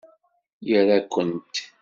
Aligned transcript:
Ira-kent! 0.75 1.55